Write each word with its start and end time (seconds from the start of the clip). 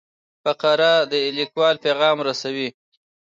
فقره 0.43 0.93
د 1.11 1.13
لیکوال 1.37 1.75
پیغام 1.85 2.17
رسوي. 2.27 2.69